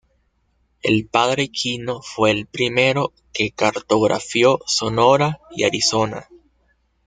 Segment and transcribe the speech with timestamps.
[0.81, 6.27] El Padre Kino fue el primero que cartografió Sonora y Arizona.